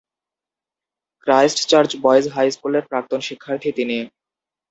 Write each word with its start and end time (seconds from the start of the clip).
Christchurch 1.27 1.91
boys 2.03 2.25
high 2.35 2.47
স্কুলের 2.51 2.83
প্রাক্তন 2.89 3.19
শিক্ষার্থী 3.27 3.69
তিনি। 3.77 3.97